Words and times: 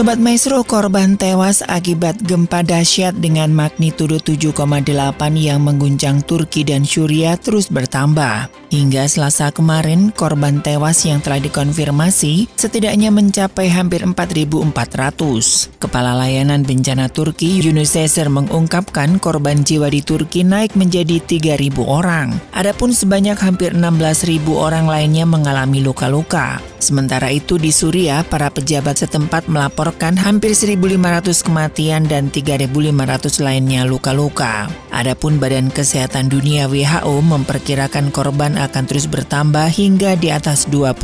Sobat 0.00 0.16
Maestro, 0.16 0.64
korban 0.64 1.20
tewas 1.20 1.60
akibat 1.60 2.24
gempa 2.24 2.64
dahsyat 2.64 3.20
dengan 3.20 3.52
magnitudo 3.52 4.16
7,8 4.16 4.80
yang 5.36 5.60
mengguncang 5.60 6.24
Turki 6.24 6.64
dan 6.64 6.88
Suriah 6.88 7.36
terus 7.36 7.68
bertambah. 7.68 8.48
Hingga 8.72 9.04
selasa 9.04 9.52
kemarin, 9.52 10.08
korban 10.08 10.64
tewas 10.64 11.04
yang 11.04 11.20
telah 11.20 11.36
dikonfirmasi 11.44 12.48
setidaknya 12.56 13.12
mencapai 13.12 13.68
hampir 13.68 14.00
4.400. 14.00 14.72
Kepala 15.76 16.16
Layanan 16.16 16.64
Bencana 16.64 17.12
Turki, 17.12 17.60
Yunus 17.60 17.92
Seser 17.92 18.32
mengungkapkan 18.32 19.20
korban 19.20 19.68
jiwa 19.68 19.92
di 19.92 20.00
Turki 20.00 20.48
naik 20.48 20.80
menjadi 20.80 21.20
3.000 21.20 21.76
orang. 21.84 22.40
Adapun 22.56 22.96
sebanyak 22.96 23.36
hampir 23.36 23.76
16.000 23.76 24.48
orang 24.48 24.88
lainnya 24.88 25.28
mengalami 25.28 25.84
luka-luka. 25.84 26.62
Sementara 26.80 27.28
itu 27.28 27.60
di 27.60 27.68
Suriah, 27.68 28.24
para 28.24 28.48
pejabat 28.48 29.04
setempat 29.04 29.44
melaporkan 29.90 30.14
hampir 30.22 30.54
1.500 30.54 31.50
kematian 31.50 32.06
dan 32.06 32.30
3.500 32.30 33.42
lainnya 33.42 33.82
luka-luka. 33.82 34.70
Adapun 34.94 35.42
Badan 35.42 35.66
Kesehatan 35.66 36.30
Dunia 36.30 36.70
WHO 36.70 37.18
memperkirakan 37.18 38.14
korban 38.14 38.54
akan 38.54 38.86
terus 38.86 39.10
bertambah 39.10 39.66
hingga 39.66 40.14
di 40.14 40.30
atas 40.30 40.70
20.000 40.70 40.94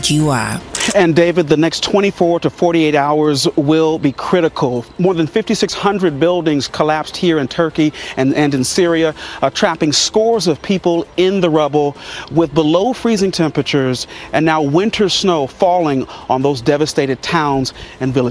jiwa. 0.00 0.64
And 0.96 1.14
David, 1.14 1.46
the 1.46 1.56
next 1.56 1.84
24 1.84 2.40
to 2.40 2.50
48 2.50 2.96
hours 2.96 3.46
will 3.54 4.02
be 4.02 4.10
critical. 4.10 4.84
More 4.98 5.14
than 5.14 5.28
5,600 5.28 6.18
buildings 6.18 6.66
collapsed 6.66 7.16
here 7.16 7.38
in 7.38 7.46
Turkey 7.46 7.92
and, 8.16 8.34
and 8.34 8.52
in 8.52 8.64
Syria, 8.64 9.14
uh, 9.42 9.50
trapping 9.50 9.92
scores 9.92 10.48
of 10.48 10.60
people 10.60 11.06
in 11.16 11.38
the 11.40 11.48
rubble 11.48 11.94
with 12.32 12.52
below 12.52 12.92
freezing 12.92 13.30
temperatures 13.30 14.08
and 14.32 14.42
now 14.44 14.60
winter 14.60 15.08
snow 15.08 15.46
falling 15.46 16.02
on 16.28 16.42
those 16.42 16.60
devastated 16.60 17.22
towns 17.22 17.72
and 18.00 18.10
villages 18.10 18.21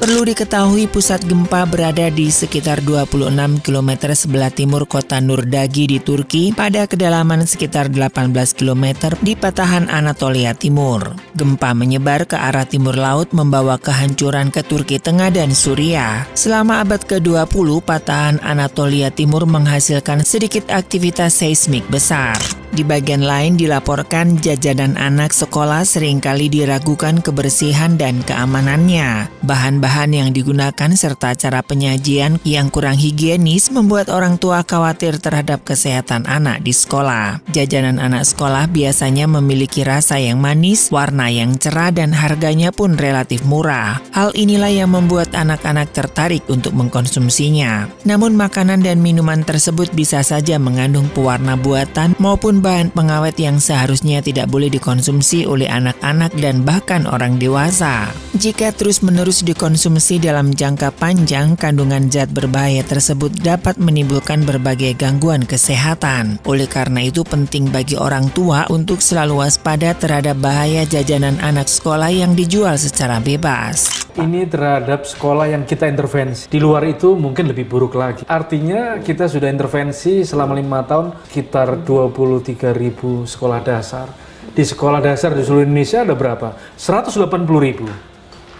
Perlu 0.00 0.22
diketahui 0.24 0.88
pusat 0.88 1.20
gempa 1.24 1.68
berada 1.68 2.08
di 2.08 2.32
sekitar 2.32 2.80
26 2.80 3.60
km 3.60 3.90
sebelah 4.16 4.48
timur 4.48 4.88
kota 4.88 5.20
Nurdagi 5.20 5.90
di 5.90 5.98
Turki 6.00 6.56
pada 6.56 6.88
kedalaman 6.88 7.44
sekitar 7.44 7.92
18 7.92 8.32
km 8.56 9.12
di 9.20 9.36
patahan 9.36 9.92
Anatolia 9.92 10.56
Timur. 10.56 11.16
Gempa 11.36 11.76
menyebar 11.76 12.24
ke 12.28 12.36
arah 12.36 12.68
timur 12.68 12.96
laut 12.96 13.32
membawa 13.36 13.76
kehancuran 13.80 14.48
ke 14.48 14.64
Turki 14.64 15.00
Tengah 15.00 15.32
dan 15.32 15.52
Suriah. 15.56 16.28
Selama 16.36 16.84
abad 16.84 17.04
ke-20, 17.04 17.84
patahan 17.84 18.36
Anatolia 18.44 19.08
Timur 19.08 19.48
menghasilkan 19.48 20.24
sedikit 20.24 20.68
aktivitas 20.68 21.40
seismik 21.40 21.86
besar. 21.88 22.59
Di 22.70 22.86
bagian 22.86 23.26
lain 23.26 23.58
dilaporkan 23.58 24.38
jajanan 24.38 24.94
anak 24.94 25.34
sekolah 25.34 25.82
sering 25.82 26.22
kali 26.22 26.46
diragukan 26.46 27.18
kebersihan 27.18 27.98
dan 27.98 28.22
keamanannya. 28.22 29.26
Bahan-bahan 29.42 30.14
yang 30.14 30.30
digunakan 30.30 30.94
serta 30.94 31.34
cara 31.34 31.66
penyajian 31.66 32.38
yang 32.46 32.70
kurang 32.70 32.94
higienis 32.94 33.74
membuat 33.74 34.06
orang 34.06 34.38
tua 34.38 34.62
khawatir 34.62 35.18
terhadap 35.18 35.66
kesehatan 35.66 36.30
anak 36.30 36.62
di 36.62 36.70
sekolah. 36.70 37.42
Jajanan 37.50 37.98
anak 37.98 38.22
sekolah 38.22 38.70
biasanya 38.70 39.26
memiliki 39.26 39.82
rasa 39.82 40.22
yang 40.22 40.38
manis, 40.38 40.94
warna 40.94 41.26
yang 41.26 41.58
cerah 41.58 41.90
dan 41.90 42.14
harganya 42.14 42.70
pun 42.70 42.94
relatif 42.94 43.42
murah. 43.42 43.98
Hal 44.14 44.30
inilah 44.38 44.70
yang 44.70 44.94
membuat 44.94 45.34
anak-anak 45.34 45.90
tertarik 45.90 46.46
untuk 46.46 46.78
mengkonsumsinya. 46.78 47.90
Namun 48.06 48.38
makanan 48.38 48.86
dan 48.86 49.02
minuman 49.02 49.42
tersebut 49.42 49.90
bisa 49.90 50.22
saja 50.22 50.54
mengandung 50.62 51.10
pewarna 51.10 51.58
buatan 51.58 52.14
maupun 52.22 52.59
bahan 52.60 52.92
pengawet 52.92 53.34
yang 53.40 53.56
seharusnya 53.56 54.20
tidak 54.20 54.52
boleh 54.52 54.68
dikonsumsi 54.68 55.48
oleh 55.48 55.66
anak-anak 55.66 56.30
dan 56.38 56.62
bahkan 56.62 57.08
orang 57.08 57.40
dewasa. 57.40 58.12
Jika 58.36 58.70
terus-menerus 58.70 59.42
dikonsumsi 59.42 60.20
dalam 60.22 60.52
jangka 60.52 60.94
panjang, 60.94 61.58
kandungan 61.58 62.12
zat 62.12 62.30
berbahaya 62.30 62.84
tersebut 62.84 63.32
dapat 63.40 63.80
menimbulkan 63.80 64.44
berbagai 64.44 64.94
gangguan 64.94 65.42
kesehatan. 65.42 66.38
Oleh 66.44 66.68
karena 66.68 67.08
itu 67.08 67.26
penting 67.26 67.72
bagi 67.72 67.98
orang 67.98 68.28
tua 68.30 68.68
untuk 68.68 69.02
selalu 69.02 69.42
waspada 69.42 69.96
terhadap 69.96 70.38
bahaya 70.38 70.84
jajanan 70.84 71.40
anak 71.42 71.66
sekolah 71.66 72.12
yang 72.12 72.36
dijual 72.38 72.76
secara 72.76 73.18
bebas. 73.18 74.09
Ini 74.20 74.44
terhadap 74.52 75.08
sekolah 75.08 75.48
yang 75.48 75.64
kita 75.64 75.88
intervensi. 75.88 76.44
Di 76.52 76.60
luar 76.60 76.84
itu 76.84 77.16
mungkin 77.16 77.48
lebih 77.48 77.64
buruk 77.64 77.96
lagi. 77.96 78.28
Artinya 78.28 79.00
kita 79.00 79.24
sudah 79.24 79.48
intervensi 79.48 80.20
selama 80.28 80.60
lima 80.60 80.84
tahun 80.84 81.24
sekitar 81.24 81.80
23 81.88 82.76
ribu 82.76 83.24
sekolah 83.24 83.64
dasar. 83.64 84.12
Di 84.52 84.60
sekolah 84.60 85.00
dasar 85.00 85.32
di 85.32 85.40
seluruh 85.40 85.64
Indonesia 85.64 86.04
ada 86.04 86.12
berapa? 86.12 86.52
180 86.76 87.32
ribu. 87.64 87.88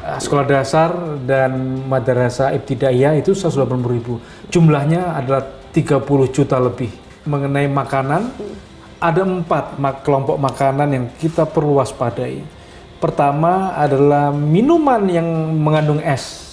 Sekolah 0.00 0.48
dasar 0.48 1.20
dan 1.28 1.84
madrasah 1.84 2.56
ibtidaiyah 2.56 3.20
itu 3.20 3.36
180 3.36 3.68
ribu. 3.84 4.16
Jumlahnya 4.48 5.12
adalah 5.12 5.44
30 5.76 6.08
juta 6.32 6.56
lebih. 6.56 6.88
Mengenai 7.28 7.68
makanan, 7.68 8.32
ada 8.96 9.22
empat 9.28 9.76
kelompok 10.00 10.40
makanan 10.40 10.88
yang 10.88 11.04
kita 11.20 11.44
perlu 11.44 11.84
waspadai. 11.84 12.59
Pertama 13.00 13.72
adalah 13.72 14.28
minuman 14.28 15.08
yang 15.08 15.24
mengandung 15.56 16.04
es. 16.04 16.52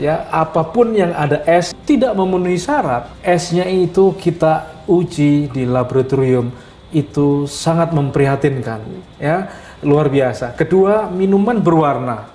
Ya, 0.00 0.26
apa 0.32 0.64
pun 0.66 0.96
yang 0.96 1.14
ada 1.14 1.44
es 1.46 1.70
tidak 1.86 2.16
memenuhi 2.18 2.58
syarat. 2.58 3.12
Esnya 3.22 3.68
itu 3.68 4.16
kita 4.16 4.82
uji 4.90 5.52
di 5.52 5.62
laboratorium 5.68 6.50
itu 6.90 7.44
sangat 7.44 7.90
memprihatinkan, 7.90 8.80
ya, 9.18 9.50
luar 9.82 10.08
biasa. 10.08 10.54
Kedua, 10.56 11.10
minuman 11.10 11.58
berwarna 11.58 12.30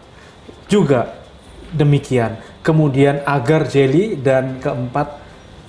juga 0.69 1.19
demikian. 1.73 2.37
Kemudian 2.61 3.23
agar 3.25 3.65
jelly 3.65 4.19
dan 4.19 4.59
keempat 4.61 5.15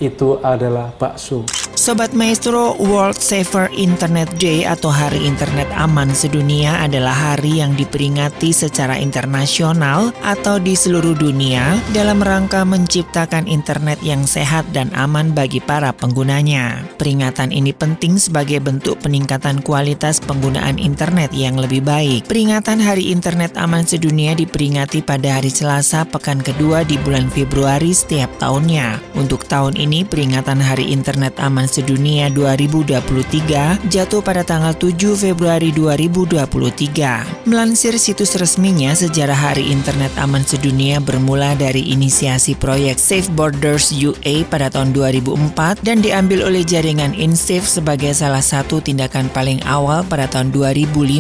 itu 0.01 0.41
adalah 0.41 0.91
bakso. 0.97 1.45
Sobat 1.81 2.13
Maestro, 2.13 2.77
World 2.77 3.17
Safer 3.17 3.73
Internet 3.73 4.29
Day 4.37 4.69
atau 4.69 4.93
Hari 4.93 5.25
Internet 5.25 5.65
Aman 5.73 6.13
Sedunia 6.13 6.77
adalah 6.85 7.33
hari 7.33 7.65
yang 7.65 7.73
diperingati 7.73 8.53
secara 8.53 9.01
internasional 9.01 10.13
atau 10.21 10.61
di 10.61 10.77
seluruh 10.77 11.17
dunia 11.17 11.81
dalam 11.97 12.21
rangka 12.21 12.69
menciptakan 12.69 13.49
internet 13.49 13.97
yang 14.05 14.29
sehat 14.29 14.69
dan 14.77 14.93
aman 14.93 15.33
bagi 15.33 15.57
para 15.57 15.89
penggunanya. 15.97 16.85
Peringatan 17.01 17.49
ini 17.49 17.73
penting 17.73 18.21
sebagai 18.21 18.61
bentuk 18.61 19.01
peningkatan 19.01 19.65
kualitas 19.65 20.21
penggunaan 20.21 20.77
internet 20.77 21.33
yang 21.33 21.57
lebih 21.57 21.81
baik. 21.81 22.29
Peringatan 22.29 22.77
Hari 22.77 23.09
Internet 23.09 23.57
Aman 23.57 23.89
Sedunia 23.89 24.37
diperingati 24.37 25.01
pada 25.01 25.41
hari 25.41 25.49
Selasa 25.49 26.05
pekan 26.05 26.45
kedua 26.45 26.85
di 26.85 27.01
bulan 27.01 27.33
Februari 27.33 27.97
setiap 27.97 28.29
tahunnya. 28.37 29.01
Untuk 29.17 29.49
tahun 29.49 29.75
ini 29.81 29.90
peringatan 29.91 30.63
Hari 30.63 30.95
Internet 30.95 31.43
Aman 31.43 31.67
Sedunia 31.67 32.31
2023 32.31 33.91
jatuh 33.91 34.23
pada 34.23 34.47
tanggal 34.47 34.71
7 34.71 35.19
Februari 35.19 35.75
2023. 35.75 37.51
Melansir 37.51 37.99
situs 37.99 38.39
resminya, 38.39 38.95
sejarah 38.95 39.35
Hari 39.35 39.67
Internet 39.75 40.15
Aman 40.23 40.47
Sedunia 40.47 41.03
bermula 41.03 41.59
dari 41.59 41.91
inisiasi 41.91 42.55
proyek 42.55 43.03
Safe 43.03 43.27
Borders 43.35 43.91
UA 43.91 44.47
pada 44.47 44.71
tahun 44.71 44.95
2004 44.95 45.83
dan 45.83 45.99
diambil 45.99 46.47
oleh 46.47 46.63
jaringan 46.63 47.11
InSafe 47.11 47.67
sebagai 47.67 48.15
salah 48.15 48.47
satu 48.47 48.79
tindakan 48.79 49.27
paling 49.35 49.59
awal 49.67 50.07
pada 50.07 50.31
tahun 50.31 50.55
2005. 50.55 51.19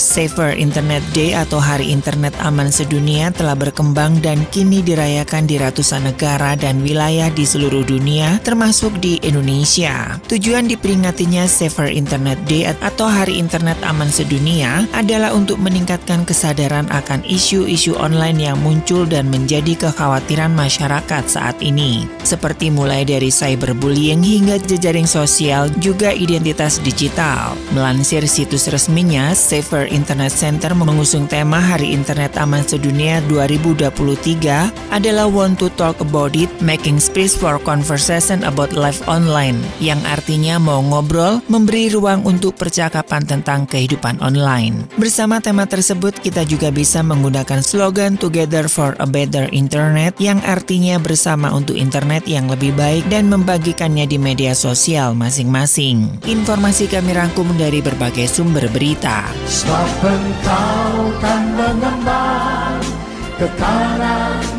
Safer 0.00 0.56
Internet 0.56 1.04
Day 1.12 1.36
atau 1.36 1.60
Hari 1.60 1.92
Internet 1.92 2.32
Aman 2.40 2.72
Sedunia 2.72 3.28
telah 3.28 3.52
berkembang 3.52 4.24
dan 4.24 4.48
kini 4.48 4.80
dirayakan 4.80 5.44
di 5.44 5.60
ratusan 5.60 6.08
negara 6.08 6.56
dan 6.56 6.80
wilayah 6.80 7.28
di 7.28 7.44
seluruh 7.44 7.84
dunia 7.84 8.05
dunia, 8.06 8.38
termasuk 8.46 9.02
di 9.02 9.18
Indonesia. 9.26 10.14
Tujuan 10.30 10.70
diperingatinya 10.70 11.42
Safer 11.50 11.90
Internet 11.90 12.38
Day 12.46 12.70
atau 12.70 13.10
Hari 13.10 13.34
Internet 13.34 13.82
Aman 13.82 14.14
Sedunia 14.14 14.86
adalah 14.94 15.34
untuk 15.34 15.58
meningkatkan 15.58 16.22
kesadaran 16.22 16.86
akan 16.94 17.26
isu-isu 17.26 17.98
online 17.98 18.46
yang 18.46 18.62
muncul 18.62 19.10
dan 19.10 19.26
menjadi 19.26 19.90
kekhawatiran 19.90 20.54
masyarakat 20.54 21.26
saat 21.26 21.58
ini, 21.58 22.06
seperti 22.22 22.70
mulai 22.70 23.02
dari 23.02 23.26
cyberbullying 23.26 24.22
hingga 24.22 24.62
jejaring 24.62 25.10
sosial 25.10 25.66
juga 25.82 26.14
identitas 26.14 26.78
digital. 26.86 27.58
Melansir 27.74 28.22
situs 28.30 28.70
resminya, 28.70 29.34
Safer 29.34 29.90
Internet 29.90 30.30
Center 30.30 30.78
mengusung 30.78 31.26
tema 31.26 31.58
Hari 31.58 31.90
Internet 31.90 32.38
Aman 32.38 32.62
Sedunia 32.62 33.18
2023 33.26 34.94
adalah 34.94 35.26
Want 35.26 35.58
to 35.58 35.74
Talk 35.74 35.98
About 35.98 36.38
It, 36.38 36.54
Making 36.62 37.02
Space 37.02 37.34
for 37.34 37.58
Conversation 37.96 38.44
About 38.44 38.76
Life 38.76 39.00
Online, 39.08 39.56
yang 39.80 39.96
artinya 40.04 40.60
mau 40.60 40.84
ngobrol, 40.84 41.40
memberi 41.48 41.88
ruang 41.88 42.28
untuk 42.28 42.52
percakapan 42.52 43.24
tentang 43.24 43.64
kehidupan 43.64 44.20
online. 44.20 44.84
Bersama 45.00 45.40
tema 45.40 45.64
tersebut, 45.64 46.12
kita 46.20 46.44
juga 46.44 46.68
bisa 46.68 47.00
menggunakan 47.00 47.64
slogan 47.64 48.20
Together 48.20 48.68
for 48.68 48.92
a 49.00 49.08
Better 49.08 49.48
Internet 49.48 50.12
yang 50.20 50.44
artinya 50.44 51.00
bersama 51.00 51.48
untuk 51.56 51.72
internet 51.80 52.28
yang 52.28 52.52
lebih 52.52 52.76
baik 52.76 53.08
dan 53.08 53.32
membagikannya 53.32 54.04
di 54.04 54.20
media 54.20 54.52
sosial 54.52 55.16
masing-masing. 55.16 56.20
Informasi 56.28 56.92
kami 56.92 57.16
rangkum 57.16 57.48
dari 57.56 57.80
berbagai 57.80 58.28
sumber 58.28 58.68
berita. 58.68 59.24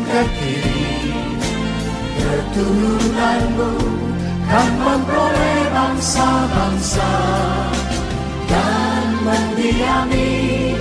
Ke 0.08 0.22
kiri 0.42 0.77
Keturunanmu 2.28 3.72
kan 4.44 4.68
memperoleh 4.76 5.64
bangsa-bangsa 5.72 7.08
Dan 8.44 9.04
mendiami 9.24 10.76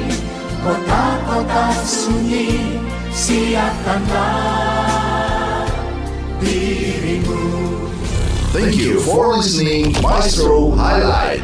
kota-kota 0.59 1.71
sunyi 1.87 2.83
Siapkanlah 3.15 4.51
dirimu 6.43 7.39
Thank 8.51 8.75
you 8.75 8.99
for 9.07 9.39
listening 9.39 9.95
Maestro 10.03 10.75
Highlight. 10.75 11.39